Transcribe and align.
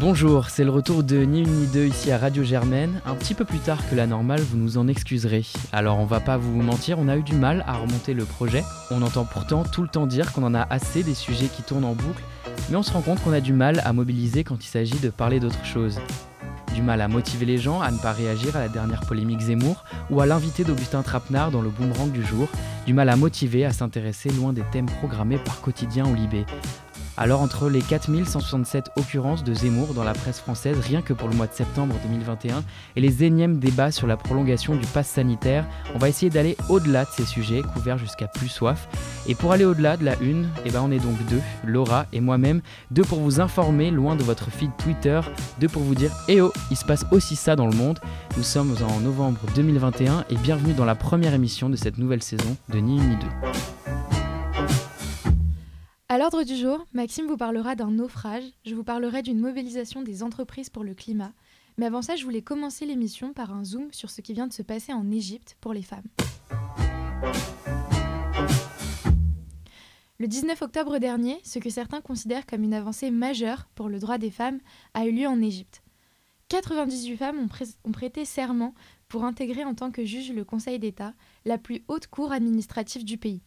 Bonjour, 0.00 0.48
c'est 0.48 0.62
le 0.62 0.70
retour 0.70 1.02
de 1.02 1.16
Ni 1.24 1.40
une 1.40 1.50
ni 1.50 1.66
deux 1.66 1.86
ici 1.86 2.12
à 2.12 2.18
Radio 2.18 2.44
Germaine. 2.44 3.00
Un 3.04 3.16
petit 3.16 3.34
peu 3.34 3.44
plus 3.44 3.58
tard 3.58 3.80
que 3.90 3.96
la 3.96 4.06
normale, 4.06 4.40
vous 4.40 4.56
nous 4.56 4.78
en 4.78 4.86
excuserez. 4.86 5.44
Alors 5.72 5.98
on 5.98 6.04
va 6.04 6.20
pas 6.20 6.36
vous 6.36 6.62
mentir, 6.62 7.00
on 7.00 7.08
a 7.08 7.16
eu 7.16 7.24
du 7.24 7.34
mal 7.34 7.64
à 7.66 7.74
remonter 7.74 8.14
le 8.14 8.24
projet. 8.24 8.62
On 8.92 9.02
entend 9.02 9.24
pourtant 9.24 9.64
tout 9.64 9.82
le 9.82 9.88
temps 9.88 10.06
dire 10.06 10.32
qu'on 10.32 10.44
en 10.44 10.54
a 10.54 10.62
assez 10.70 11.02
des 11.02 11.14
sujets 11.14 11.48
qui 11.48 11.64
tournent 11.64 11.84
en 11.84 11.96
boucle, 11.96 12.22
mais 12.70 12.76
on 12.76 12.84
se 12.84 12.92
rend 12.92 13.00
compte 13.00 13.20
qu'on 13.24 13.32
a 13.32 13.40
du 13.40 13.52
mal 13.52 13.82
à 13.84 13.92
mobiliser 13.92 14.44
quand 14.44 14.64
il 14.64 14.68
s'agit 14.68 15.00
de 15.00 15.10
parler 15.10 15.40
d'autre 15.40 15.64
chose. 15.64 15.98
Du 16.74 16.80
mal 16.80 17.00
à 17.00 17.08
motiver 17.08 17.44
les 17.44 17.58
gens 17.58 17.80
à 17.80 17.90
ne 17.90 17.98
pas 17.98 18.12
réagir 18.12 18.54
à 18.54 18.60
la 18.60 18.68
dernière 18.68 19.00
polémique 19.00 19.40
Zemmour 19.40 19.82
ou 20.10 20.20
à 20.20 20.26
l'invité 20.26 20.62
d'Augustin 20.62 21.02
Trapenard 21.02 21.50
dans 21.50 21.60
le 21.60 21.70
boomerang 21.70 22.12
du 22.12 22.24
jour. 22.24 22.46
Du 22.86 22.94
mal 22.94 23.08
à 23.08 23.16
motiver 23.16 23.64
à 23.64 23.72
s'intéresser 23.72 24.30
loin 24.30 24.52
des 24.52 24.62
thèmes 24.70 24.86
programmés 24.86 25.38
par 25.38 25.60
quotidien 25.60 26.06
ou 26.06 26.14
Libé. 26.14 26.46
Alors 27.20 27.42
entre 27.42 27.68
les 27.68 27.82
4167 27.82 28.92
occurrences 28.96 29.42
de 29.42 29.52
Zemmour 29.52 29.92
dans 29.92 30.04
la 30.04 30.12
presse 30.12 30.38
française 30.38 30.78
rien 30.78 31.02
que 31.02 31.12
pour 31.12 31.28
le 31.28 31.34
mois 31.34 31.48
de 31.48 31.52
septembre 31.52 31.96
2021 32.04 32.62
et 32.94 33.00
les 33.00 33.24
énièmes 33.24 33.58
débats 33.58 33.90
sur 33.90 34.06
la 34.06 34.16
prolongation 34.16 34.76
du 34.76 34.86
pass 34.86 35.08
sanitaire, 35.08 35.66
on 35.96 35.98
va 35.98 36.08
essayer 36.08 36.30
d'aller 36.30 36.56
au-delà 36.68 37.06
de 37.06 37.10
ces 37.10 37.24
sujets 37.24 37.62
couverts 37.62 37.98
jusqu'à 37.98 38.28
plus 38.28 38.46
soif. 38.46 38.88
Et 39.26 39.34
pour 39.34 39.50
aller 39.50 39.64
au-delà 39.64 39.96
de 39.96 40.04
la 40.04 40.16
une, 40.20 40.48
eh 40.64 40.70
ben 40.70 40.80
on 40.80 40.92
est 40.92 41.00
donc 41.00 41.16
deux, 41.28 41.40
Laura 41.64 42.06
et 42.12 42.20
moi-même, 42.20 42.62
deux 42.92 43.02
pour 43.02 43.18
vous 43.18 43.40
informer 43.40 43.90
loin 43.90 44.14
de 44.14 44.22
votre 44.22 44.48
feed 44.52 44.70
Twitter, 44.78 45.20
deux 45.58 45.68
pour 45.68 45.82
vous 45.82 45.96
dire 45.96 46.12
Eh 46.28 46.40
oh, 46.40 46.52
il 46.70 46.76
se 46.76 46.84
passe 46.84 47.04
aussi 47.10 47.34
ça 47.34 47.56
dans 47.56 47.66
le 47.66 47.74
monde. 47.74 47.98
Nous 48.36 48.44
sommes 48.44 48.76
en 48.80 49.00
novembre 49.00 49.40
2021 49.56 50.24
et 50.30 50.36
bienvenue 50.36 50.72
dans 50.72 50.84
la 50.84 50.94
première 50.94 51.34
émission 51.34 51.68
de 51.68 51.74
cette 51.74 51.98
nouvelle 51.98 52.22
saison 52.22 52.56
de 52.68 52.78
Ni 52.78 52.96
une 52.96 53.08
ni 53.08 53.16
deux. 53.16 53.48
À 56.18 56.22
l'ordre 56.22 56.42
du 56.42 56.56
jour, 56.56 56.84
Maxime 56.94 57.28
vous 57.28 57.36
parlera 57.36 57.76
d'un 57.76 57.92
naufrage, 57.92 58.42
je 58.64 58.74
vous 58.74 58.82
parlerai 58.82 59.22
d'une 59.22 59.38
mobilisation 59.38 60.02
des 60.02 60.24
entreprises 60.24 60.68
pour 60.68 60.82
le 60.82 60.92
climat, 60.92 61.32
mais 61.76 61.86
avant 61.86 62.02
ça, 62.02 62.16
je 62.16 62.24
voulais 62.24 62.42
commencer 62.42 62.86
l'émission 62.86 63.32
par 63.32 63.52
un 63.52 63.64
zoom 63.64 63.92
sur 63.92 64.10
ce 64.10 64.20
qui 64.20 64.32
vient 64.32 64.48
de 64.48 64.52
se 64.52 64.62
passer 64.62 64.92
en 64.92 65.12
Égypte 65.12 65.56
pour 65.60 65.72
les 65.72 65.84
femmes. 65.84 66.08
Le 70.18 70.26
19 70.26 70.60
octobre 70.60 70.98
dernier, 70.98 71.38
ce 71.44 71.60
que 71.60 71.70
certains 71.70 72.00
considèrent 72.00 72.46
comme 72.46 72.64
une 72.64 72.74
avancée 72.74 73.12
majeure 73.12 73.68
pour 73.76 73.88
le 73.88 74.00
droit 74.00 74.18
des 74.18 74.32
femmes 74.32 74.58
a 74.94 75.06
eu 75.06 75.12
lieu 75.12 75.28
en 75.28 75.40
Égypte. 75.40 75.84
98 76.48 77.16
femmes 77.16 77.48
ont, 77.84 77.92
prêté 77.92 78.24
serment 78.24 78.74
pour 79.06 79.22
intégrer 79.22 79.62
en 79.62 79.74
tant 79.74 79.92
que 79.92 80.04
juge 80.04 80.32
le 80.32 80.44
Conseil 80.44 80.80
d'État, 80.80 81.14
la 81.44 81.58
plus 81.58 81.84
haute 81.86 82.08
cour 82.08 82.32
administrative 82.32 83.04
du 83.04 83.18
pays. 83.18 83.40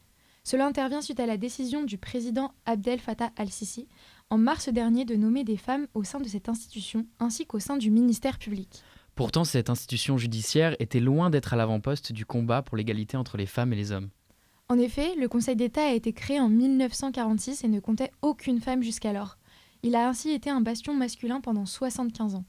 Cela 0.44 0.66
intervient 0.66 1.02
suite 1.02 1.20
à 1.20 1.26
la 1.26 1.38
décision 1.38 1.84
du 1.84 1.98
président 1.98 2.54
Abdel 2.66 3.00
Fattah 3.00 3.32
al-Sisi 3.38 3.88
en 4.30 4.38
mars 4.38 4.70
dernier 4.70 5.06
de 5.06 5.16
nommer 5.16 5.44
des 5.44 5.58
femmes 5.58 5.88
au 5.94 6.04
sein 6.04 6.20
de 6.20 6.28
cette 6.28 6.50
institution 6.50 7.06
ainsi 7.20 7.46
qu'au 7.46 7.60
sein 7.60 7.78
du 7.78 7.92
ministère 7.92 8.40
public. 8.40 8.82
Pourtant, 9.14 9.44
cette 9.44 9.70
institution 9.70 10.18
judiciaire 10.18 10.76
était 10.80 11.00
loin 11.00 11.30
d'être 11.30 11.54
à 11.54 11.58
l'avant-poste 11.58 12.12
du 12.12 12.26
combat 12.26 12.62
pour 12.62 12.76
l'égalité 12.76 13.18
entre 13.18 13.38
les 13.38 13.46
femmes 13.46 13.74
et 13.74 13.76
les 13.76 13.92
hommes. 13.92 14.10
En 14.68 14.80
effet, 14.80 15.16
le 15.16 15.28
Conseil 15.28 15.58
d'État 15.58 15.84
a 15.84 15.94
été 15.94 16.14
créé 16.14 16.40
en 16.40 16.50
1946 16.50 17.64
et 17.64 17.68
ne 17.68 17.80
comptait 17.80 18.12
aucune 18.22 18.62
femme 18.62 18.82
jusqu'alors. 18.82 19.38
Il 19.84 19.96
a 19.96 20.08
ainsi 20.08 20.32
été 20.32 20.50
un 20.50 20.62
bastion 20.62 20.94
masculin 20.94 21.42
pendant 21.42 21.66
75 21.66 22.36
ans 22.36 22.46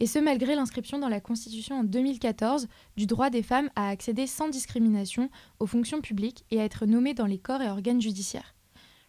et 0.00 0.06
ce 0.06 0.18
malgré 0.18 0.54
l'inscription 0.54 0.98
dans 0.98 1.08
la 1.08 1.20
Constitution 1.20 1.80
en 1.80 1.84
2014 1.84 2.68
du 2.96 3.06
droit 3.06 3.30
des 3.30 3.42
femmes 3.42 3.70
à 3.76 3.88
accéder 3.88 4.26
sans 4.26 4.48
discrimination 4.48 5.30
aux 5.58 5.66
fonctions 5.66 6.00
publiques 6.00 6.44
et 6.50 6.60
à 6.60 6.64
être 6.64 6.86
nommées 6.86 7.14
dans 7.14 7.26
les 7.26 7.38
corps 7.38 7.62
et 7.62 7.68
organes 7.68 8.00
judiciaires. 8.00 8.54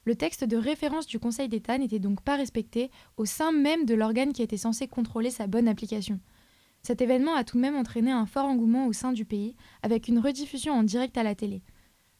Le 0.06 0.16
texte 0.16 0.46
de 0.46 0.56
référence 0.56 1.06
du 1.06 1.20
Conseil 1.20 1.50
d'État 1.50 1.78
n'était 1.78 2.00
donc 2.00 2.22
pas 2.22 2.38
respecté 2.38 2.92
au 3.18 3.26
sein 3.26 3.52
même 3.52 3.86
de 3.86 3.94
l'organe 3.94 4.32
qui 4.32 4.42
était 4.42 4.56
censé 4.56 4.88
contrôler 4.88 5.32
sa 5.32 5.48
bonne 5.48 5.68
application. 5.68 6.22
Cet 6.82 7.02
événement 7.02 7.36
a 7.36 7.44
tout 7.44 7.58
de 7.58 7.62
même 7.62 7.76
entraîné 7.76 8.12
un 8.12 8.26
fort 8.26 8.46
engouement 8.46 8.88
au 8.88 8.94
sein 8.94 9.12
du 9.12 9.26
pays, 9.26 9.58
avec 9.84 10.08
une 10.08 10.20
rediffusion 10.20 10.72
en 10.72 10.84
direct 10.84 11.18
à 11.18 11.24
la 11.24 11.36
télé. 11.36 11.62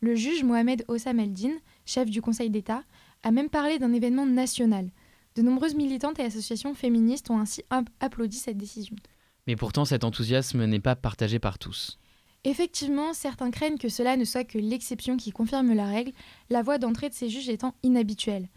Le 0.02 0.16
juge 0.16 0.44
Mohamed 0.44 0.84
Ossam 0.90 1.20
Eldin, 1.20 1.54
chef 1.86 2.10
du 2.10 2.22
Conseil 2.22 2.50
d'État, 2.50 2.84
a 3.24 3.32
même 3.32 3.50
parlé 3.50 3.80
d'un 3.80 3.94
événement 3.94 4.26
national, 4.26 4.90
de 5.38 5.44
nombreuses 5.44 5.76
militantes 5.76 6.20
et 6.20 6.24
associations 6.24 6.74
féministes 6.74 7.30
ont 7.30 7.40
ainsi 7.40 7.64
applaudi 8.00 8.38
cette 8.38 8.58
décision. 8.58 8.96
Mais 9.46 9.56
pourtant, 9.56 9.86
cet 9.86 10.04
enthousiasme 10.04 10.66
n'est 10.66 10.80
pas 10.80 10.96
partagé 10.96 11.40
par 11.40 11.60
tous. 11.60 12.00
Effectivement, 12.44 13.14
certains 13.14 13.52
craignent 13.52 13.78
que 13.78 13.90
cela 13.90 14.18
ne 14.18 14.26
soit 14.26 14.44
que 14.44 14.58
l'exception 14.58 15.16
qui 15.16 15.32
confirme 15.32 15.74
la 15.74 15.86
règle, 15.86 16.12
la 16.50 16.64
voie 16.64 16.80
d'entrée 16.80 17.10
de 17.10 17.14
ces 17.14 17.30
juges 17.30 17.50
étant 17.50 17.76
inhabituelle. 17.84 18.50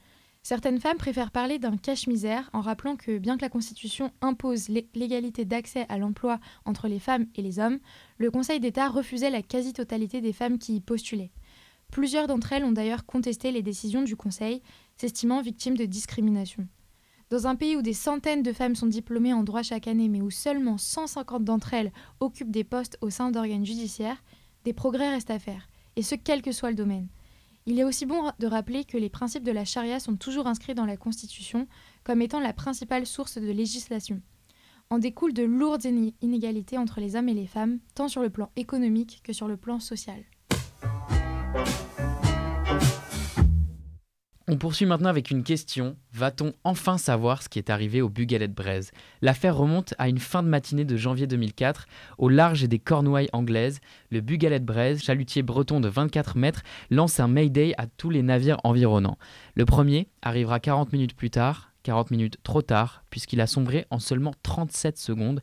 Certaines 0.42 0.80
femmes 0.80 0.96
préfèrent 0.96 1.32
parler 1.32 1.58
d'un 1.58 1.76
cache-misère 1.76 2.48
en 2.54 2.62
rappelant 2.62 2.96
que 2.96 3.18
bien 3.18 3.36
que 3.36 3.42
la 3.42 3.50
Constitution 3.50 4.10
impose 4.22 4.68
l'égalité 4.94 5.44
d'accès 5.44 5.84
à 5.90 5.98
l'emploi 5.98 6.40
entre 6.64 6.88
les 6.88 6.98
femmes 6.98 7.26
et 7.34 7.42
les 7.42 7.58
hommes, 7.58 7.78
le 8.16 8.30
Conseil 8.30 8.58
d'État 8.58 8.88
refusait 8.88 9.28
la 9.28 9.42
quasi-totalité 9.42 10.22
des 10.22 10.32
femmes 10.32 10.58
qui 10.58 10.76
y 10.76 10.80
postulaient. 10.80 11.30
Plusieurs 11.90 12.26
d'entre 12.26 12.52
elles 12.52 12.64
ont 12.64 12.72
d'ailleurs 12.72 13.04
contesté 13.04 13.50
les 13.50 13.62
décisions 13.62 14.02
du 14.02 14.16
Conseil, 14.16 14.62
s'estimant 15.00 15.40
victimes 15.40 15.78
de 15.78 15.86
discrimination. 15.86 16.68
Dans 17.30 17.46
un 17.46 17.56
pays 17.56 17.74
où 17.74 17.80
des 17.80 17.94
centaines 17.94 18.42
de 18.42 18.52
femmes 18.52 18.74
sont 18.74 18.86
diplômées 18.86 19.32
en 19.32 19.44
droit 19.44 19.62
chaque 19.62 19.88
année, 19.88 20.10
mais 20.10 20.20
où 20.20 20.30
seulement 20.30 20.76
150 20.76 21.42
d'entre 21.42 21.72
elles 21.72 21.90
occupent 22.20 22.50
des 22.50 22.64
postes 22.64 22.98
au 23.00 23.08
sein 23.08 23.30
d'organes 23.30 23.64
judiciaires, 23.64 24.22
des 24.64 24.74
progrès 24.74 25.08
restent 25.08 25.30
à 25.30 25.38
faire, 25.38 25.70
et 25.96 26.02
ce 26.02 26.14
quel 26.16 26.42
que 26.42 26.52
soit 26.52 26.68
le 26.68 26.76
domaine. 26.76 27.08
Il 27.64 27.78
est 27.78 27.84
aussi 27.84 28.04
bon 28.04 28.30
de 28.38 28.46
rappeler 28.46 28.84
que 28.84 28.98
les 28.98 29.08
principes 29.08 29.42
de 29.42 29.52
la 29.52 29.64
charia 29.64 30.00
sont 30.00 30.16
toujours 30.16 30.46
inscrits 30.46 30.74
dans 30.74 30.84
la 30.84 30.98
Constitution 30.98 31.66
comme 32.04 32.20
étant 32.20 32.40
la 32.40 32.52
principale 32.52 33.06
source 33.06 33.38
de 33.38 33.50
législation. 33.50 34.20
En 34.90 34.98
découlent 34.98 35.32
de 35.32 35.44
lourdes 35.44 35.86
inégalités 36.20 36.76
entre 36.76 37.00
les 37.00 37.16
hommes 37.16 37.30
et 37.30 37.34
les 37.34 37.46
femmes, 37.46 37.78
tant 37.94 38.08
sur 38.08 38.20
le 38.20 38.28
plan 38.28 38.50
économique 38.56 39.22
que 39.24 39.32
sur 39.32 39.48
le 39.48 39.56
plan 39.56 39.80
social. 39.80 40.22
On 44.52 44.56
poursuit 44.56 44.84
maintenant 44.84 45.10
avec 45.10 45.30
une 45.30 45.44
question. 45.44 45.94
Va-t-on 46.12 46.54
enfin 46.64 46.98
savoir 46.98 47.40
ce 47.40 47.48
qui 47.48 47.60
est 47.60 47.70
arrivé 47.70 48.02
au 48.02 48.08
Bugalet 48.08 48.48
de 48.48 48.52
Braise 48.52 48.90
L'affaire 49.22 49.56
remonte 49.56 49.94
à 49.96 50.08
une 50.08 50.18
fin 50.18 50.42
de 50.42 50.48
matinée 50.48 50.84
de 50.84 50.96
janvier 50.96 51.28
2004. 51.28 51.86
Au 52.18 52.28
large 52.28 52.64
des 52.64 52.80
Cornouailles 52.80 53.28
anglaises, 53.32 53.78
le 54.10 54.20
Bugalet 54.20 54.58
de 54.58 54.64
Braise, 54.64 55.04
chalutier 55.04 55.44
breton 55.44 55.78
de 55.78 55.86
24 55.86 56.36
mètres, 56.36 56.64
lance 56.90 57.20
un 57.20 57.28
Mayday 57.28 57.74
à 57.78 57.86
tous 57.86 58.10
les 58.10 58.24
navires 58.24 58.58
environnants. 58.64 59.18
Le 59.54 59.66
premier 59.66 60.08
arrivera 60.20 60.58
40 60.58 60.92
minutes 60.92 61.14
plus 61.14 61.30
tard, 61.30 61.70
40 61.84 62.10
minutes 62.10 62.38
trop 62.42 62.60
tard, 62.60 63.04
puisqu'il 63.08 63.40
a 63.40 63.46
sombré 63.46 63.86
en 63.90 64.00
seulement 64.00 64.34
37 64.42 64.98
secondes, 64.98 65.42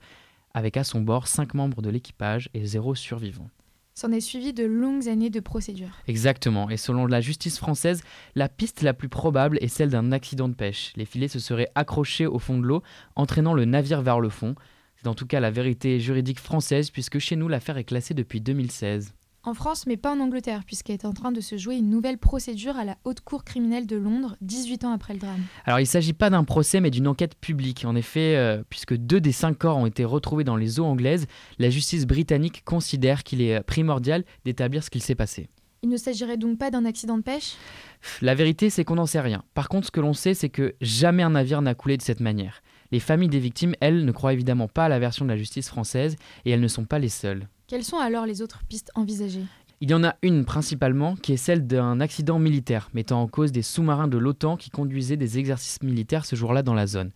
avec 0.54 0.76
à 0.76 0.84
son 0.84 1.00
bord 1.00 1.28
5 1.28 1.54
membres 1.54 1.82
de 1.82 1.90
l'équipage 1.90 2.50
et 2.54 2.66
0 2.66 2.94
survivants. 2.94 3.50
S'en 3.98 4.12
est 4.12 4.22
suivi 4.22 4.54
de 4.54 4.64
longues 4.64 5.10
années 5.10 5.32
de 5.32 5.40
procédure. 5.40 5.90
Exactement, 6.08 6.70
et 6.70 6.78
selon 6.78 7.08
la 7.08 7.20
justice 7.20 7.58
française, 7.58 8.04
la 8.36 8.48
piste 8.48 8.84
la 8.84 8.94
plus 8.94 9.10
probable 9.10 9.58
est 9.60 9.70
celle 9.70 9.90
d'un 9.90 10.12
accident 10.12 10.48
de 10.48 10.54
pêche. 10.54 10.94
Les 10.98 11.06
filets 11.06 11.28
se 11.28 11.40
seraient 11.40 11.72
accrochés 11.74 12.28
au 12.28 12.38
fond 12.38 12.60
de 12.60 12.64
l'eau, 12.64 12.84
entraînant 13.16 13.56
le 13.56 13.66
navire 13.66 14.04
vers 14.04 14.20
le 14.20 14.30
fond. 14.30 14.54
C'est 14.98 15.08
en 15.08 15.16
tout 15.16 15.26
cas 15.26 15.40
la 15.40 15.50
vérité 15.50 16.00
juridique 16.00 16.40
française, 16.40 16.92
puisque 16.92 17.18
chez 17.18 17.36
nous 17.36 17.48
l'affaire 17.48 17.80
est 17.80 17.86
classée 17.86 18.14
depuis 18.14 18.40
2016 18.40 19.16
en 19.48 19.54
France, 19.54 19.88
mais 19.88 19.96
pas 19.96 20.14
en 20.14 20.20
Angleterre, 20.20 20.64
puisqu'elle 20.66 20.96
est 20.96 21.06
en 21.06 21.14
train 21.14 21.32
de 21.32 21.40
se 21.40 21.58
jouer 21.58 21.78
une 21.78 21.90
nouvelle 21.90 22.18
procédure 22.18 22.76
à 22.76 22.84
la 22.84 22.98
Haute 23.06 23.22
Cour 23.22 23.46
criminelle 23.46 23.88
de 23.88 23.96
Londres, 23.96 24.36
18 24.42 24.84
ans 24.84 24.92
après 24.92 25.14
le 25.14 25.20
drame. 25.20 25.42
Alors 25.64 25.80
il 25.80 25.84
ne 25.84 25.88
s'agit 25.88 26.12
pas 26.12 26.30
d'un 26.30 26.44
procès, 26.44 26.82
mais 26.82 26.92
d'une 26.92 27.08
enquête 27.08 27.36
publique. 27.36 27.86
En 27.86 27.96
effet, 27.96 28.36
euh, 28.36 28.62
puisque 28.70 28.96
deux 28.96 29.22
des 29.22 29.32
cinq 29.32 29.58
corps 29.58 29.78
ont 29.78 29.86
été 29.86 30.04
retrouvés 30.04 30.44
dans 30.44 30.58
les 30.58 30.82
eaux 30.82 30.86
anglaises, 30.86 31.28
la 31.60 31.70
justice 31.70 32.06
britannique 32.06 32.64
considère 32.66 33.24
qu'il 33.24 33.42
est 33.42 33.64
primordial 33.64 34.26
d'établir 34.44 34.84
ce 34.84 34.90
qu'il 34.90 35.02
s'est 35.02 35.16
passé. 35.16 35.48
Il 35.82 35.90
ne 35.90 35.98
s'agirait 35.98 36.38
donc 36.38 36.58
pas 36.58 36.70
d'un 36.70 36.84
accident 36.84 37.18
de 37.18 37.24
pêche? 37.24 37.56
La 38.22 38.36
vérité, 38.36 38.70
c'est 38.70 38.84
qu'on 38.84 38.96
n'en 38.96 39.06
sait 39.06 39.22
rien. 39.22 39.44
Par 39.54 39.70
contre, 39.70 39.88
ce 39.88 39.92
que 39.92 40.02
l'on 40.02 40.14
sait, 40.14 40.34
c'est 40.34 40.50
que 40.50 40.76
jamais 40.82 41.24
un 41.24 41.30
navire 41.30 41.62
n'a 41.62 41.74
coulé 41.74 41.96
de 41.96 42.02
cette 42.02 42.20
manière. 42.20 42.62
Les 42.92 43.00
familles 43.00 43.30
des 43.30 43.40
victimes, 43.40 43.76
elles, 43.80 44.04
ne 44.04 44.12
croient 44.12 44.34
évidemment 44.34 44.68
pas 44.68 44.86
à 44.86 44.90
la 44.90 45.00
version 45.00 45.24
de 45.24 45.30
la 45.30 45.38
justice 45.38 45.70
française, 45.70 46.18
et 46.44 46.52
elles 46.52 46.60
ne 46.60 46.68
sont 46.68 46.86
pas 46.86 47.00
les 47.00 47.10
seules. 47.10 47.48
Quelles 47.68 47.84
sont 47.84 47.98
alors 47.98 48.26
les 48.26 48.42
autres 48.42 48.64
pistes 48.70 48.92
envisagées? 48.96 49.44
Il 49.82 49.92
y 49.92 49.94
en 49.94 50.06
a 50.06 50.16
une 50.22 50.46
principalement 50.46 51.18
qui 51.18 51.34
est 51.34 51.38
celle 51.38 51.68
d'un 51.68 52.00
accident 52.00 52.40
militaire 52.40 52.90
mettant 52.94 53.22
en 53.22 53.28
cause 53.28 53.52
des 53.52 53.62
sous-marins 53.62 54.08
de 54.08 54.18
l'OTAN 54.18 54.56
qui 54.56 54.70
conduisaient 54.70 55.18
des 55.18 55.38
exercices 55.38 55.84
militaires 55.84 56.24
ce 56.24 56.38
jour-là 56.38 56.64
dans 56.64 56.74
la 56.74 56.88
zone. 56.88 57.12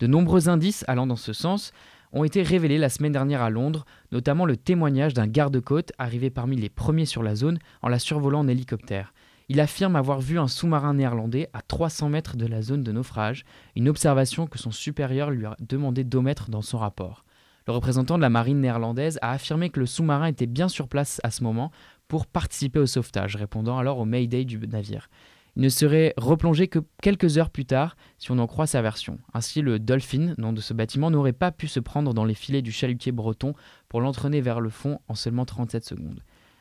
De 0.00 0.06
nombreux 0.06 0.50
indices 0.50 0.84
allant 0.88 1.06
dans 1.06 1.16
ce 1.16 1.32
sens 1.32 1.72
ont 2.12 2.22
été 2.22 2.42
révélés 2.42 2.76
la 2.76 2.90
semaine 2.90 3.12
dernière 3.12 3.40
à 3.40 3.48
Londres, 3.48 3.86
notamment 4.12 4.44
le 4.44 4.58
témoignage 4.58 5.14
d'un 5.14 5.26
garde-côte 5.26 5.92
arrivé 5.96 6.28
parmi 6.28 6.56
les 6.56 6.68
premiers 6.68 7.06
sur 7.06 7.22
la 7.22 7.34
zone 7.34 7.58
en 7.80 7.88
la 7.88 7.98
survolant 7.98 8.40
en 8.40 8.48
hélicoptère. 8.48 9.14
Il 9.48 9.58
affirme 9.58 9.96
avoir 9.96 10.20
vu 10.20 10.38
un 10.38 10.48
sous-marin 10.48 10.92
néerlandais 10.92 11.48
à 11.54 11.62
300 11.62 12.10
mètres 12.10 12.36
de 12.36 12.46
la 12.46 12.60
zone 12.60 12.82
de 12.82 12.92
naufrage, 12.92 13.46
une 13.74 13.88
observation 13.88 14.46
que 14.48 14.58
son 14.58 14.70
supérieur 14.70 15.30
lui 15.30 15.46
a 15.46 15.56
demandé 15.60 16.04
d'omettre 16.04 16.50
dans 16.50 16.62
son 16.62 16.76
rapport. 16.76 17.23
Le 17.66 17.72
représentant 17.72 18.16
de 18.16 18.22
la 18.22 18.28
marine 18.28 18.60
néerlandaise 18.60 19.18
a 19.22 19.32
affirmé 19.32 19.70
que 19.70 19.80
le 19.80 19.86
sous-marin 19.86 20.26
était 20.26 20.46
bien 20.46 20.68
sur 20.68 20.86
place 20.86 21.20
à 21.24 21.30
ce 21.30 21.42
moment 21.42 21.70
pour 22.08 22.26
participer 22.26 22.78
au 22.78 22.86
sauvetage, 22.86 23.36
répondant 23.36 23.78
alors 23.78 23.98
au 23.98 24.04
Mayday 24.04 24.44
du 24.44 24.58
navire. 24.58 25.08
Il 25.56 25.62
ne 25.62 25.68
serait 25.68 26.12
replongé 26.16 26.68
que 26.68 26.80
quelques 27.00 27.38
heures 27.38 27.48
plus 27.48 27.64
tard, 27.64 27.96
si 28.18 28.30
on 28.32 28.38
en 28.38 28.46
croit 28.46 28.66
sa 28.66 28.82
version. 28.82 29.18
Ainsi, 29.32 29.62
le 29.62 29.78
Dolphin, 29.78 30.34
nom 30.36 30.52
de 30.52 30.60
ce 30.60 30.74
bâtiment, 30.74 31.10
n'aurait 31.10 31.32
pas 31.32 31.52
pu 31.52 31.68
se 31.68 31.80
prendre 31.80 32.12
dans 32.12 32.24
les 32.24 32.34
filets 32.34 32.60
du 32.60 32.72
chalutier 32.72 33.12
breton 33.12 33.54
pour 33.88 34.00
l'entraîner 34.00 34.40
vers 34.40 34.60
le 34.60 34.68
fond 34.68 34.98
en 35.08 35.14
seulement 35.14 35.44
37 35.44 35.84
secondes. 35.84 36.20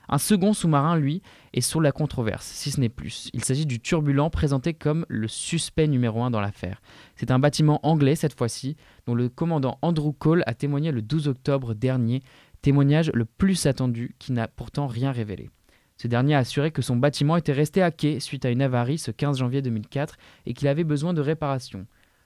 Un 0.10 0.18
second 0.18 0.54
sous-marin, 0.54 0.98
lui, 0.98 1.22
est 1.54 1.62
sur 1.62 1.82
la 1.82 1.92
controverse, 1.92 2.46
si 2.46 2.72
ce 2.72 2.80
n'est 2.80 2.90
plus. 2.90 3.30
Il 3.34 3.44
s'agit 3.44 3.66
du 3.66 3.80
Turbulent, 3.80 4.30
présenté 4.30 4.74
comme 4.74 5.06
le 5.08 5.28
suspect 5.28 5.88
numéro 5.88 6.24
un 6.24 6.32
dans 6.32 6.42
l'affaire. 6.42 6.82
C'est 7.16 7.32
un 7.32 7.40
bâtiment 7.40 7.80
anglais 7.84 8.16
cette 8.16 8.38
fois-ci, 8.38 8.76
dont 9.06 9.16
le 9.16 9.30
commandant 9.30 9.80
Andrew 9.82 10.12
Cole 10.12 10.44
a 10.46 10.54
témoigné 10.54 10.92
le 10.92 11.02
12 11.02 11.28
octobre 11.28 11.74
dernier, 11.74 12.22
témoignage 12.62 13.12
le 13.14 13.26
plus 13.26 13.66
attendu 13.66 14.16
qui 14.20 14.34
n'a 14.34 14.48
pourtant 14.48 14.88
rien 14.88 15.12
révélé. 15.12 15.50
Ce 15.98 16.08
dernier 16.08 16.36
a 16.36 16.40
assuré 16.40 16.72
que 16.72 16.82
son 16.82 16.96
bâtiment 16.96 17.38
était 17.38 17.54
resté 17.54 17.82
à 17.82 17.92
quai 17.92 18.20
suite 18.20 18.46
à 18.46 18.50
une 18.50 18.62
avarie 18.62 18.98
ce 18.98 19.12
15 19.12 19.38
janvier 19.38 19.62
2004 19.62 20.18
et 20.46 20.54
qu'il 20.54 20.68
avait 20.68 20.84
besoin 20.84 21.14
de 21.14 21.22
réparation. 21.22 21.86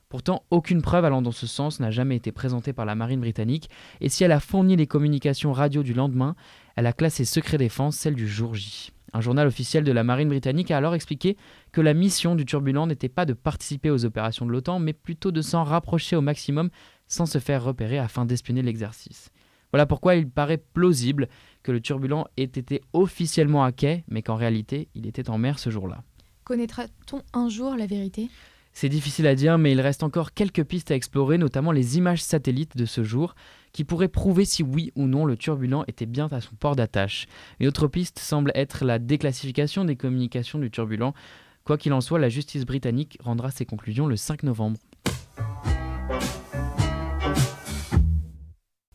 Pourtant, 0.10 0.44
aucune 0.52 0.82
preuve 0.82 1.04
allant 1.04 1.22
dans 1.22 1.34
ce 1.34 1.48
sens 1.48 1.82
n'a 1.82 1.92
jamais 1.92 2.16
été 2.16 2.32
présentée 2.32 2.72
par 2.72 2.86
la 2.86 2.96
marine 2.96 3.20
britannique, 3.20 3.70
et 4.00 4.08
si 4.08 4.24
elle 4.24 4.32
a 4.32 4.40
fourni 4.40 4.78
les 4.78 4.88
communications 4.88 5.52
radio 5.52 5.84
du 5.84 5.94
lendemain, 5.94 6.36
elle 6.78 6.86
a 6.86 6.94
classé 6.94 7.26
secret 7.26 7.58
défense 7.58 7.98
celle 7.98 8.16
du 8.16 8.26
jour 8.26 8.56
J. 8.56 8.92
Un 9.12 9.20
journal 9.20 9.48
officiel 9.48 9.84
de 9.84 9.92
la 9.92 10.06
marine 10.06 10.30
britannique 10.30 10.72
a 10.72 10.78
alors 10.78 10.96
expliqué 10.96 11.36
que 11.74 11.82
la 11.82 11.94
mission 11.94 12.36
du 12.36 12.46
turbulent 12.46 12.88
n'était 12.88 13.10
pas 13.10 13.26
de 13.26 13.34
participer 13.34 13.90
aux 13.90 14.06
opérations 14.06 14.46
de 14.46 14.52
l'OTAN, 14.52 14.80
mais 14.80 14.94
plutôt 14.94 15.32
de 15.32 15.42
s'en 15.42 15.66
rapprocher 15.66 16.16
au 16.16 16.22
maximum 16.22 16.70
sans 17.08 17.26
se 17.26 17.40
faire 17.40 17.64
repérer 17.64 17.98
afin 17.98 18.26
d'espionner 18.26 18.62
l'exercice. 18.62 19.30
Voilà 19.74 19.86
pourquoi 19.86 20.16
il 20.16 20.30
paraît 20.30 20.58
plausible 20.58 21.28
que 21.64 21.74
le 21.74 21.82
turbulent 21.82 22.28
ait 22.38 22.44
été 22.44 22.82
officiellement 22.94 23.66
à 23.66 23.74
quai, 23.74 24.06
mais 24.08 24.22
qu'en 24.22 24.36
réalité, 24.36 24.88
il 24.96 25.06
était 25.06 25.30
en 25.30 25.38
mer 25.38 25.60
ce 25.60 25.70
jour-là. 25.70 26.04
Connaîtra-t-on 26.46 27.22
un 27.34 27.50
jour 27.50 27.76
la 27.76 27.88
vérité? 27.88 28.30
C'est 28.80 28.90
difficile 28.90 29.26
à 29.26 29.34
dire, 29.34 29.58
mais 29.58 29.72
il 29.72 29.82
reste 29.82 30.04
encore 30.04 30.36
quelques 30.36 30.64
pistes 30.64 30.92
à 30.92 30.96
explorer, 30.96 31.40
notamment 31.40 31.72
les 31.72 31.98
images 31.98 32.22
satellites 32.22 32.78
de 32.78 32.86
ce 32.86 33.04
jour, 33.04 33.34
qui 33.74 33.84
pourraient 33.84 34.08
prouver 34.08 34.46
si 34.46 34.62
oui 34.62 34.92
ou 34.96 35.08
non 35.08 35.26
le 35.26 35.36
turbulent 35.36 35.84
était 35.88 36.06
bien 36.06 36.28
à 36.30 36.42
son 36.42 36.54
port 36.54 36.76
d'attache. 36.76 37.26
Une 37.60 37.66
autre 37.66 37.88
piste 37.88 38.20
semble 38.20 38.52
être 38.54 38.86
la 38.86 39.00
déclassification 39.00 39.84
des 39.84 39.96
communications 39.96 40.60
du 40.60 40.70
turbulent. 40.70 41.16
Quoi 41.64 41.80
qu'il 41.80 41.92
en 41.92 42.02
soit, 42.02 42.20
la 42.20 42.30
justice 42.30 42.68
britannique 42.68 43.18
rendra 43.20 43.50
ses 43.50 43.66
conclusions 43.66 44.06
le 44.06 44.16
5 44.16 44.44
novembre. 44.44 44.78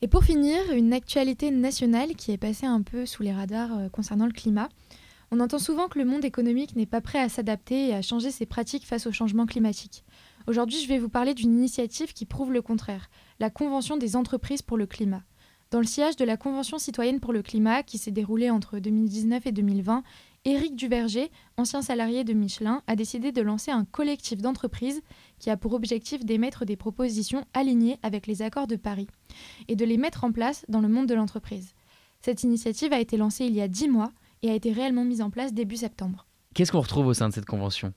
Et 0.00 0.06
pour 0.06 0.23
finir, 0.23 0.58
une 0.76 0.93
actualité 0.93 1.50
nationale 1.50 2.14
qui 2.17 2.31
est 2.31 2.38
passée 2.38 2.67
un 2.67 2.82
peu 2.82 3.05
sous 3.05 3.25
les 3.25 3.32
radars 3.32 3.76
euh, 3.76 3.88
concernant 3.88 4.26
le 4.26 4.32
climat. 4.32 4.69
On 5.34 5.40
entend 5.40 5.58
souvent 5.58 5.88
que 5.88 5.99
le 5.99 6.05
monde 6.05 6.26
économique 6.26 6.76
n'est 6.76 6.84
pas 6.84 7.00
prêt 7.00 7.19
à 7.19 7.31
s'adapter 7.31 7.88
et 7.88 7.94
à 7.94 8.02
changer 8.02 8.31
ses 8.31 8.44
pratiques 8.44 8.84
face 8.84 9.06
au 9.06 9.12
changement 9.12 9.46
climatique. 9.46 10.05
Aujourd'hui, 10.46 10.79
je 10.79 10.87
vais 10.87 10.99
vous 10.99 11.08
parler 11.08 11.32
d'une 11.32 11.55
initiative 11.55 12.12
qui 12.12 12.26
prouve 12.26 12.52
le 12.52 12.61
contraire, 12.61 13.08
la 13.40 13.49
Convention 13.49 13.96
des 13.96 14.14
entreprises 14.14 14.61
pour 14.61 14.76
le 14.76 14.84
climat. 14.84 15.23
Dans 15.70 15.79
le 15.79 15.87
sillage 15.87 16.17
de 16.17 16.26
la 16.26 16.37
Convention 16.37 16.79
citoyenne 16.79 17.19
pour 17.19 17.32
le 17.32 17.40
climat 17.40 17.82
qui 17.82 17.96
s'est 17.96 18.11
déroulée 18.11 18.50
entre 18.50 18.79
2019 18.79 19.46
et 19.46 19.52
2020, 19.52 20.02
Éric 20.44 20.76
Duverger, 20.76 21.31
ancien 21.56 21.81
salarié 21.81 22.25
de 22.25 22.35
Michelin, 22.35 22.82
a 22.87 22.94
décidé 22.94 23.32
de 23.32 23.40
lancer 23.40 23.70
un 23.70 23.87
collectif 23.87 24.43
d'entreprises 24.43 25.00
qui 25.38 25.49
a 25.49 25.56
pour 25.56 25.73
objectif 25.73 26.26
d'émettre 26.26 26.67
des 26.67 26.76
propositions 26.76 27.46
alignées 27.55 27.99
avec 28.02 28.26
les 28.26 28.43
accords 28.43 28.67
de 28.67 28.76
Paris 28.76 29.06
et 29.69 29.76
de 29.76 29.87
les 29.87 29.96
mettre 29.96 30.25
en 30.25 30.32
place 30.32 30.67
dans 30.69 30.82
le 30.82 30.88
monde 30.88 31.06
de 31.06 31.14
l'entreprise. 31.14 31.73
Cette 32.20 32.43
initiative 32.43 32.93
a 32.93 33.00
été 33.00 33.17
lancée 33.17 33.46
il 33.46 33.55
y 33.55 33.62
a 33.62 33.69
dix 33.69 33.88
mois 33.88 34.12
et 34.42 34.50
a 34.50 34.54
été 34.54 34.72
réellement 34.72 35.04
mise 35.04 35.22
en 35.22 35.30
place 35.30 35.52
début 35.52 35.76
septembre. 35.76 36.26
Qu'est-ce 36.54 36.72
qu'on 36.72 36.80
retrouve 36.80 37.06
au 37.06 37.14
sein 37.14 37.28
de 37.28 37.34
cette 37.34 37.46
convention? 37.46 37.94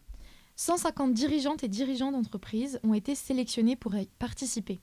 150 0.58 1.14
dirigeantes 1.14 1.66
et 1.66 1.68
dirigeants 1.68 2.14
d'entreprises 2.14 2.80
ont 2.84 2.94
été 2.94 3.14
sélectionnés 3.14 3.76
pour 3.76 3.94
y 3.96 4.08
participer. 4.20 4.80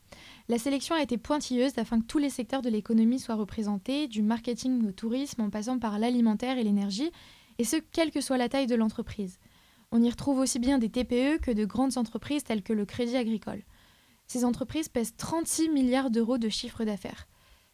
La 0.48 0.58
sélection 0.58 0.94
a 0.94 1.02
été 1.02 1.16
pointilleuse 1.16 1.78
afin 1.78 1.98
que 2.00 2.06
tous 2.06 2.18
les 2.18 2.28
secteurs 2.28 2.60
de 2.60 2.68
l'économie 2.68 3.18
soient 3.18 3.36
représentés, 3.36 4.06
du 4.06 4.20
marketing 4.22 4.86
au 4.86 4.92
tourisme 4.92 5.40
en 5.40 5.48
passant 5.48 5.78
par 5.78 5.98
l'alimentaire 5.98 6.58
et 6.58 6.64
l'énergie, 6.64 7.10
et 7.58 7.64
ce, 7.64 7.76
quelle 7.76 8.10
que 8.10 8.20
soit 8.20 8.36
la 8.36 8.50
taille 8.50 8.66
de 8.66 8.74
l'entreprise. 8.74 9.38
On 9.92 10.02
y 10.02 10.10
retrouve 10.10 10.40
aussi 10.40 10.58
bien 10.58 10.78
des 10.78 10.90
TPE 10.90 11.38
que 11.40 11.50
de 11.50 11.64
grandes 11.64 11.96
entreprises 11.96 12.44
telles 12.44 12.62
que 12.62 12.72
le 12.74 12.84
Crédit 12.84 13.16
Agricole. 13.16 13.62
Ces 14.26 14.44
entreprises 14.44 14.88
pèsent 14.88 15.16
36 15.16 15.70
milliards 15.70 16.10
d'euros 16.10 16.38
de 16.38 16.48
chiffre 16.50 16.84
d'affaires. 16.84 17.28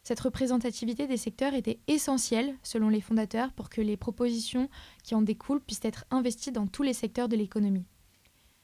Cette 0.09 0.21
représentativité 0.21 1.05
des 1.05 1.17
secteurs 1.17 1.53
était 1.53 1.77
essentielle, 1.87 2.57
selon 2.63 2.89
les 2.89 2.99
fondateurs, 2.99 3.53
pour 3.53 3.69
que 3.69 3.79
les 3.79 3.95
propositions 3.95 4.67
qui 5.03 5.13
en 5.13 5.21
découlent 5.21 5.61
puissent 5.61 5.81
être 5.83 6.05
investies 6.09 6.51
dans 6.51 6.65
tous 6.65 6.81
les 6.81 6.93
secteurs 6.93 7.29
de 7.29 7.35
l'économie. 7.35 7.85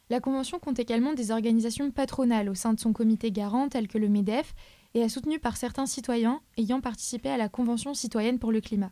La 0.09 0.19
Convention 0.19 0.57
compte 0.57 0.79
également 0.79 1.13
des 1.13 1.29
organisations 1.29 1.91
patronales 1.91 2.49
au 2.49 2.55
sein 2.55 2.73
de 2.73 2.79
son 2.79 2.93
comité 2.93 3.31
garant, 3.31 3.69
telles 3.69 3.87
que 3.87 3.99
le 3.99 4.09
MEDEF, 4.09 4.55
et 4.95 5.01
est 5.01 5.09
soutenue 5.09 5.37
par 5.37 5.55
certains 5.55 5.85
citoyens 5.85 6.41
ayant 6.57 6.81
participé 6.81 7.29
à 7.29 7.37
la 7.37 7.47
Convention 7.47 7.93
citoyenne 7.93 8.39
pour 8.39 8.51
le 8.51 8.59
climat. 8.59 8.91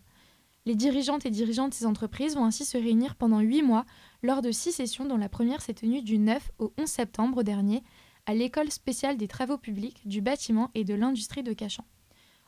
Les 0.67 0.75
dirigeantes 0.75 1.25
et 1.25 1.31
dirigeants 1.31 1.69
de 1.69 1.73
ces 1.73 1.87
entreprises 1.87 2.35
vont 2.35 2.45
ainsi 2.45 2.65
se 2.65 2.77
réunir 2.77 3.15
pendant 3.15 3.39
huit 3.39 3.63
mois 3.63 3.87
lors 4.21 4.43
de 4.43 4.51
six 4.51 4.73
sessions 4.73 5.05
dont 5.05 5.17
la 5.17 5.27
première 5.27 5.63
s'est 5.63 5.73
tenue 5.73 6.03
du 6.03 6.19
9 6.19 6.51
au 6.59 6.71
11 6.77 6.87
septembre 6.87 7.41
dernier 7.41 7.81
à 8.27 8.35
l'école 8.35 8.69
spéciale 8.69 9.17
des 9.17 9.27
travaux 9.27 9.57
publics, 9.57 10.07
du 10.07 10.21
bâtiment 10.21 10.69
et 10.75 10.83
de 10.83 10.93
l'industrie 10.93 11.41
de 11.41 11.53
Cachan. 11.53 11.83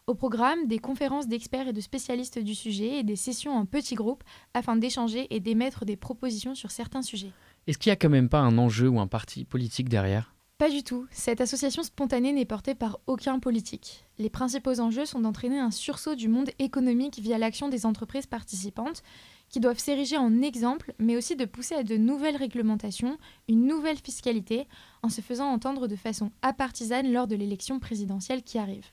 Au 0.07 0.13
programme, 0.13 0.67
des 0.67 0.77
conférences 0.77 1.27
d'experts 1.27 1.69
et 1.69 1.73
de 1.73 1.81
spécialistes 1.81 2.37
du 2.37 2.53
sujet 2.53 2.99
et 2.99 3.03
des 3.03 3.15
sessions 3.15 3.57
en 3.57 3.65
petits 3.65 3.95
groupes 3.95 4.23
afin 4.53 4.75
d'échanger 4.75 5.25
et 5.31 5.39
d'émettre 5.39 5.83
des 5.83 5.95
propositions 5.95 6.53
sur 6.53 6.69
certains 6.69 7.01
sujets. 7.01 7.31
Est-ce 7.65 7.79
qu'il 7.79 7.89
n'y 7.89 7.93
a 7.93 7.95
quand 7.95 8.09
même 8.09 8.29
pas 8.29 8.41
un 8.41 8.59
enjeu 8.59 8.87
ou 8.87 8.99
un 8.99 9.07
parti 9.07 9.45
politique 9.45 9.89
derrière? 9.89 10.35
Pas 10.59 10.69
du 10.69 10.83
tout. 10.83 11.07
Cette 11.09 11.41
association 11.41 11.81
spontanée 11.81 12.33
n'est 12.33 12.45
portée 12.45 12.75
par 12.75 12.99
aucun 13.07 13.39
politique. 13.39 14.05
Les 14.19 14.29
principaux 14.29 14.79
enjeux 14.79 15.07
sont 15.07 15.21
d'entraîner 15.21 15.57
un 15.57 15.71
sursaut 15.71 16.13
du 16.13 16.27
monde 16.27 16.51
économique 16.59 17.17
via 17.17 17.39
l'action 17.39 17.67
des 17.67 17.87
entreprises 17.87 18.27
participantes, 18.27 19.01
qui 19.49 19.59
doivent 19.59 19.79
s'ériger 19.79 20.17
en 20.17 20.43
exemple, 20.43 20.93
mais 20.99 21.17
aussi 21.17 21.35
de 21.35 21.45
pousser 21.45 21.73
à 21.73 21.83
de 21.83 21.97
nouvelles 21.97 22.37
réglementations, 22.37 23.17
une 23.49 23.65
nouvelle 23.65 23.97
fiscalité, 23.97 24.67
en 25.01 25.09
se 25.09 25.21
faisant 25.21 25.47
entendre 25.47 25.87
de 25.87 25.95
façon 25.95 26.29
apartisane 26.43 27.11
lors 27.11 27.25
de 27.25 27.35
l'élection 27.35 27.79
présidentielle 27.79 28.43
qui 28.43 28.59
arrive. 28.59 28.85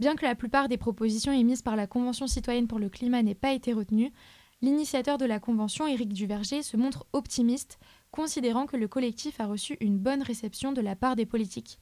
Bien 0.00 0.16
que 0.16 0.24
la 0.24 0.34
plupart 0.34 0.68
des 0.68 0.76
propositions 0.76 1.32
émises 1.32 1.62
par 1.62 1.76
la 1.76 1.86
Convention 1.86 2.26
citoyenne 2.26 2.66
pour 2.66 2.80
le 2.80 2.88
climat 2.88 3.22
n'aient 3.22 3.34
pas 3.34 3.52
été 3.52 3.72
retenues, 3.72 4.12
l'initiateur 4.60 5.18
de 5.18 5.24
la 5.24 5.38
Convention, 5.38 5.86
Éric 5.86 6.12
Duverger, 6.12 6.62
se 6.62 6.76
montre 6.76 7.06
optimiste 7.12 7.78
considérant 8.10 8.66
que 8.66 8.76
le 8.76 8.88
collectif 8.88 9.38
a 9.40 9.46
reçu 9.46 9.76
une 9.80 9.98
bonne 9.98 10.22
réception 10.22 10.72
de 10.72 10.80
la 10.80 10.96
part 10.96 11.14
des 11.14 11.26
politiques. 11.26 11.78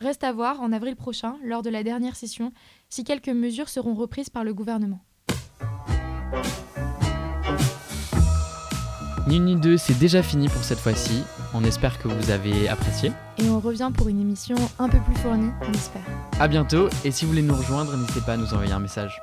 Reste 0.00 0.24
à 0.24 0.32
voir 0.32 0.62
en 0.62 0.72
avril 0.72 0.96
prochain, 0.96 1.36
lors 1.44 1.62
de 1.62 1.70
la 1.70 1.82
dernière 1.82 2.16
session, 2.16 2.52
si 2.88 3.04
quelques 3.04 3.28
mesures 3.28 3.68
seront 3.68 3.94
reprises 3.94 4.30
par 4.30 4.44
le 4.44 4.54
gouvernement. 4.54 5.00
Ni 9.28 9.36
une 9.36 9.44
ni 9.44 9.56
deux, 9.56 9.76
c'est 9.76 9.96
déjà 9.98 10.20
fini 10.22 10.48
pour 10.48 10.64
cette 10.64 10.80
fois-ci. 10.80 11.22
On 11.54 11.62
espère 11.62 11.98
que 11.98 12.08
vous 12.08 12.30
avez 12.30 12.68
apprécié. 12.68 13.12
Et 13.38 13.48
on 13.48 13.60
revient 13.60 13.90
pour 13.94 14.08
une 14.08 14.20
émission 14.20 14.56
un 14.80 14.88
peu 14.88 14.98
plus 14.98 15.14
fournie, 15.14 15.50
on 15.60 15.72
espère. 15.72 16.02
A 16.40 16.48
bientôt, 16.48 16.88
et 17.04 17.12
si 17.12 17.24
vous 17.24 17.30
voulez 17.30 17.42
nous 17.42 17.54
rejoindre, 17.54 17.96
n'hésitez 17.96 18.20
pas 18.20 18.32
à 18.32 18.36
nous 18.36 18.52
envoyer 18.52 18.72
un 18.72 18.80
message. 18.80 19.20